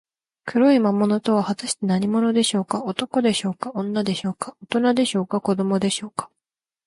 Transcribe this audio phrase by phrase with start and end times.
[0.45, 2.83] 黒い魔物とは、はたして何者でしょうか。
[2.85, 6.31] 男でしょうか、女でしょうか、おとなでしょうか、子どもでしょうか。